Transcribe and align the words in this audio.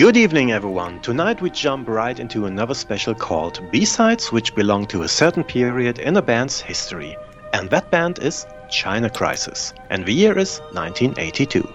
Good 0.00 0.16
evening, 0.16 0.50
everyone. 0.50 1.02
Tonight 1.02 1.42
we 1.42 1.50
jump 1.50 1.86
right 1.86 2.18
into 2.18 2.46
another 2.46 2.72
special 2.72 3.14
called 3.14 3.60
B-Sides, 3.70 4.32
which 4.32 4.54
belong 4.54 4.86
to 4.86 5.02
a 5.02 5.08
certain 5.08 5.44
period 5.44 5.98
in 5.98 6.16
a 6.16 6.22
band's 6.22 6.58
history. 6.58 7.18
And 7.52 7.68
that 7.68 7.90
band 7.90 8.18
is 8.20 8.46
China 8.70 9.10
Crisis. 9.10 9.74
And 9.90 10.06
the 10.06 10.14
year 10.14 10.38
is 10.38 10.60
1982. 10.72 11.70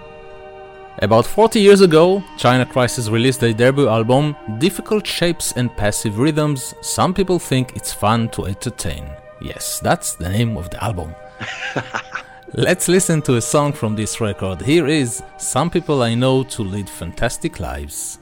About 1.04 1.28
40 1.28 1.60
years 1.60 1.82
ago, 1.82 2.24
China 2.36 2.66
Crisis 2.66 3.10
released 3.10 3.42
their 3.42 3.54
debut 3.54 3.88
album, 3.88 4.36
Difficult 4.58 5.06
Shapes 5.06 5.54
and 5.56 5.70
Passive 5.78 6.18
Rhythms. 6.18 6.74
Some 6.82 7.14
people 7.14 7.38
think 7.38 7.76
it's 7.76 7.94
fun 7.94 8.30
to 8.30 8.46
entertain. 8.46 9.08
Yes, 9.40 9.80
that's 9.82 10.16
the 10.16 10.30
name 10.30 10.58
of 10.58 10.72
the 10.72 10.84
album. 10.84 11.14
Let's 12.58 12.88
listen 12.88 13.22
to 13.24 13.36
a 13.36 13.42
song 13.42 13.74
from 13.74 13.98
this 13.98 14.22
record. 14.22 14.62
Here 14.62 14.88
is 14.88 15.22
Some 15.36 15.70
People 15.70 16.02
I 16.02 16.16
Know 16.16 16.42
to 16.44 16.64
Lead 16.64 16.90
Fantastic 16.90 17.60
Lives. 17.60 18.20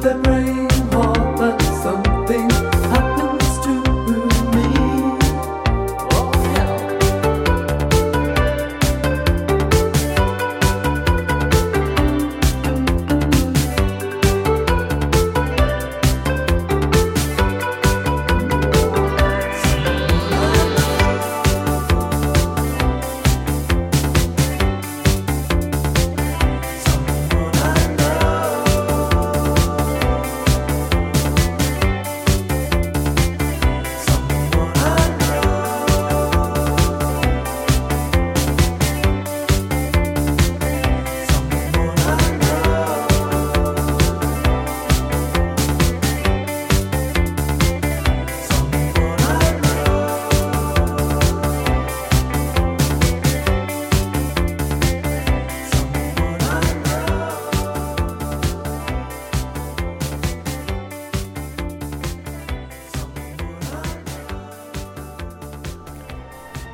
They're 0.00 0.18
praying 0.22 0.39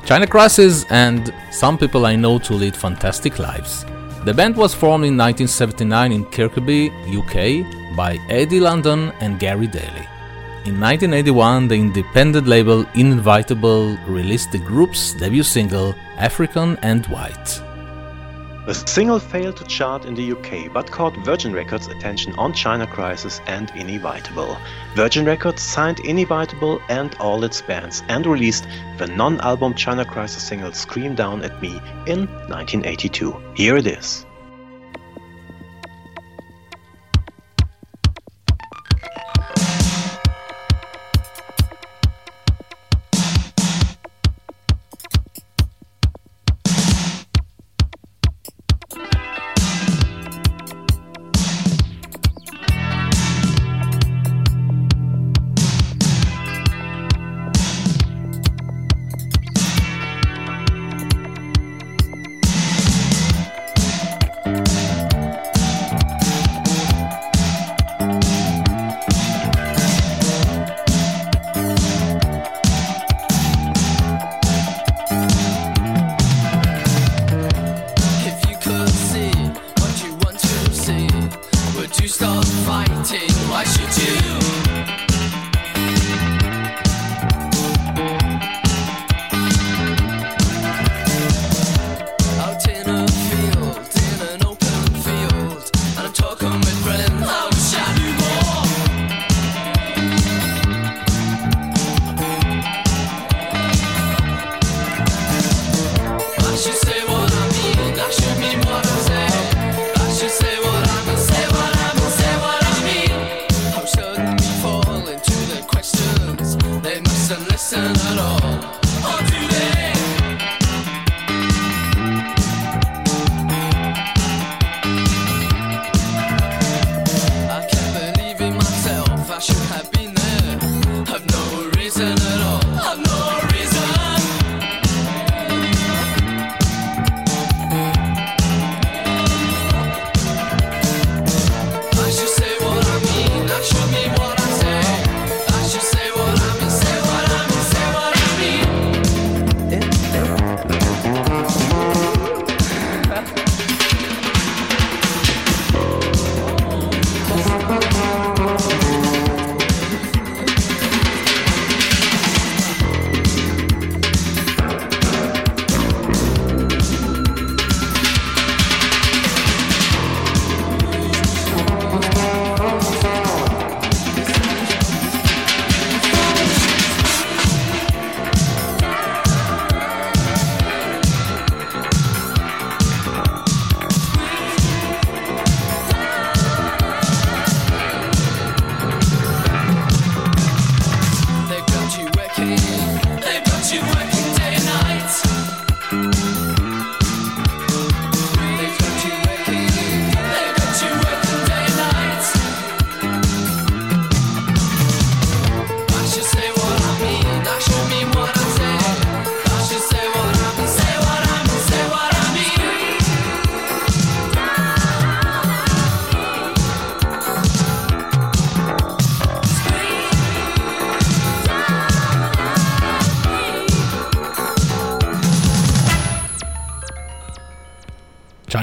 China 0.07 0.25
Crisis 0.25 0.85
and 0.89 1.33
Some 1.51 1.77
People 1.77 2.05
I 2.05 2.15
Know 2.15 2.39
to 2.39 2.53
Lead 2.53 2.77
Fantastic 2.77 3.39
Lives. 3.39 3.83
The 4.23 4.33
band 4.33 4.55
was 4.55 4.73
formed 4.73 5.03
in 5.03 5.17
1979 5.17 6.13
in 6.13 6.23
Kirkby, 6.27 6.91
UK, 7.13 7.93
by 7.93 8.17
Eddie 8.29 8.61
Lundon 8.61 9.13
and 9.19 9.37
Gary 9.37 9.67
Daly. 9.67 10.07
In 10.63 10.79
1981, 10.79 11.67
the 11.67 11.75
independent 11.75 12.47
label 12.47 12.85
Inevitable 12.93 13.97
released 14.07 14.53
the 14.53 14.59
group's 14.59 15.11
debut 15.11 15.43
single, 15.43 15.93
African 16.15 16.77
and 16.83 17.05
White. 17.07 17.66
The 18.67 18.73
single 18.73 19.17
failed 19.17 19.55
to 19.57 19.63
chart 19.63 20.03
in 20.03 20.13
the 20.13 20.33
UK 20.33 20.73
but 20.73 20.91
caught 20.91 21.15
Virgin 21.23 21.53
Records' 21.53 21.87
attention 21.87 22.33
on 22.37 22.51
China 22.51 22.85
Crisis 22.85 23.39
and 23.47 23.71
Inevitable. 23.77 24.57
Virgin 24.93 25.23
Records 25.23 25.61
signed 25.61 26.01
Inevitable 26.01 26.81
and 26.89 27.15
all 27.15 27.45
its 27.45 27.61
bands 27.61 28.03
and 28.09 28.25
released 28.25 28.67
the 28.97 29.07
non 29.07 29.39
album 29.39 29.73
China 29.73 30.03
Crisis 30.03 30.45
single 30.45 30.73
Scream 30.73 31.15
Down 31.15 31.45
at 31.45 31.61
Me 31.61 31.79
in 32.07 32.27
1982. 32.49 33.41
Here 33.55 33.77
it 33.77 33.87
is. 33.87 34.26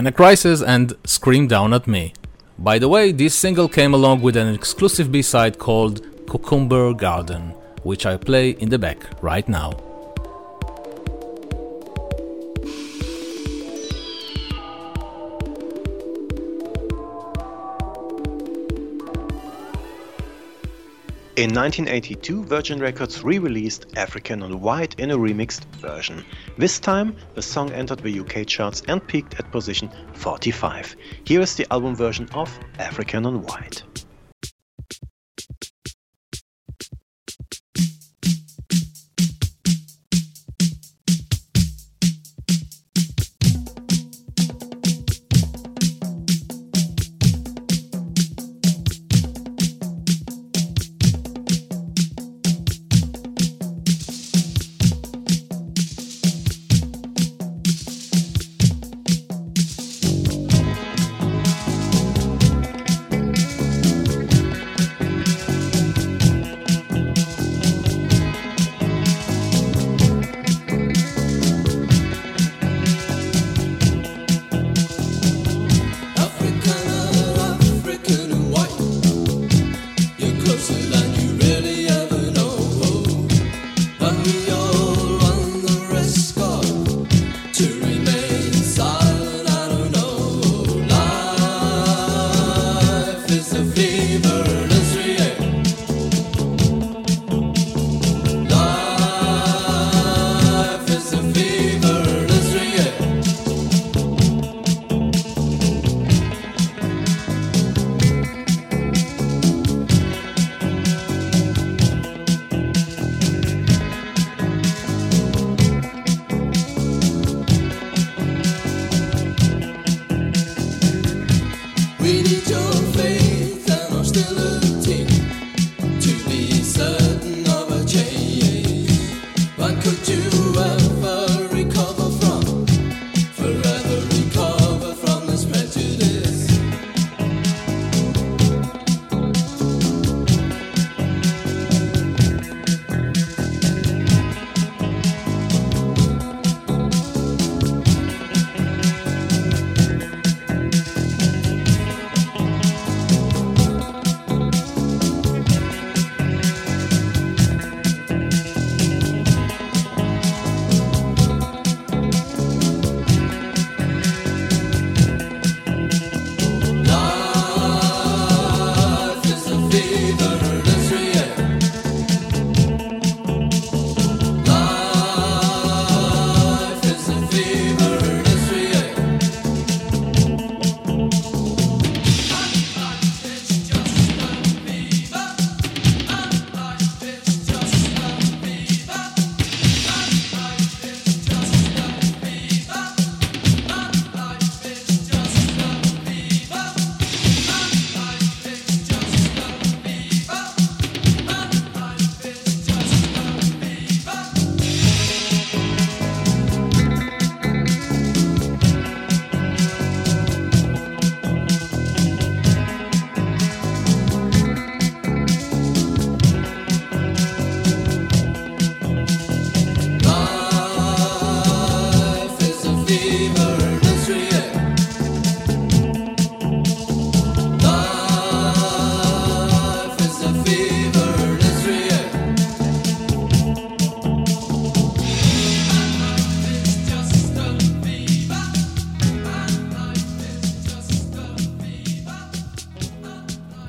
in 0.05 0.09
a 0.09 0.13
crisis 0.13 0.61
and 0.61 0.93
Scream 1.05 1.47
Down 1.47 1.73
at 1.73 1.87
Me. 1.87 2.13
By 2.59 2.79
the 2.79 2.91
way, 2.91 3.11
this 3.11 3.35
single 3.35 3.71
came 3.71 3.95
along 3.95 4.21
with 4.21 4.37
an 4.37 4.55
exclusive 4.55 5.11
B 5.11 5.23
side 5.23 5.59
called 5.59 6.03
Cucumber 6.29 6.93
Garden, 6.93 7.55
which 7.85 8.05
I 8.05 8.19
play 8.19 8.51
in 8.51 8.69
the 8.69 8.79
back 8.79 8.99
right 9.23 9.49
now. 9.49 9.73
In 21.37 21.53
1982, 21.53 22.45
Virgin 22.45 22.79
Records 22.79 23.25
re-released 23.25 23.87
African 23.97 24.41
on 24.41 24.61
White 24.61 24.95
in 25.01 25.11
a 25.11 25.19
remixed 25.19 25.65
version. 25.81 26.25
This 26.57 26.79
time, 26.79 27.17
the 27.35 27.43
song 27.43 27.73
entered 27.73 27.99
the 27.99 28.21
UK 28.21 28.47
charts 28.47 28.83
and 28.87 29.05
peaked 29.05 29.35
at 29.41 29.51
position 29.51 29.91
45. 30.13 30.95
Here 31.25 31.41
is 31.41 31.57
the 31.57 31.67
album 31.73 31.97
version 31.97 32.29
of 32.35 32.57
African 32.79 33.27
on 33.27 33.43
White. 33.43 33.83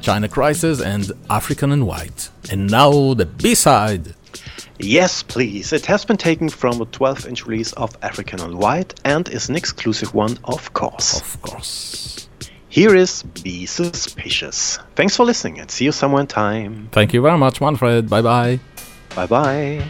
China 0.05 0.29
Crisis 0.29 0.79
and 0.81 1.11
African 1.31 1.71
and 1.71 1.87
White. 1.87 2.29
And 2.51 2.69
now 2.69 3.15
the 3.15 3.25
B-side. 3.25 4.13
Yes, 4.77 5.23
please. 5.23 5.73
It 5.73 5.87
has 5.87 6.05
been 6.05 6.17
taken 6.17 6.47
from 6.47 6.79
a 6.79 6.85
12 6.85 7.27
inch 7.27 7.47
release 7.47 7.73
of 7.73 7.97
African 8.03 8.39
and 8.39 8.59
White 8.59 8.93
and 9.03 9.27
is 9.29 9.49
an 9.49 9.55
exclusive 9.55 10.13
one, 10.13 10.37
of 10.43 10.73
course. 10.73 11.19
Of 11.19 11.41
course. 11.41 12.29
Here 12.69 12.95
is 12.95 13.23
Be 13.23 13.65
Suspicious. 13.65 14.77
Thanks 14.95 15.15
for 15.15 15.25
listening 15.25 15.59
and 15.59 15.71
see 15.71 15.85
you 15.85 15.91
somewhere 15.91 16.21
in 16.21 16.27
time. 16.27 16.89
Thank 16.91 17.11
you 17.11 17.21
very 17.23 17.39
much, 17.39 17.59
Manfred. 17.59 18.07
Bye 18.07 18.21
bye. 18.21 18.59
Bye 19.15 19.25
bye. 19.25 19.85